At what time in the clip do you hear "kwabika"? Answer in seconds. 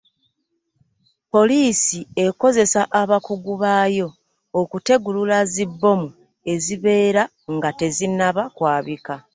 8.55-9.15